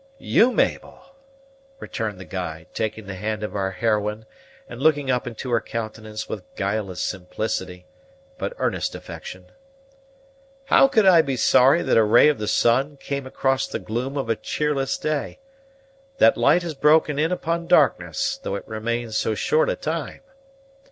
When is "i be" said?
11.05-11.37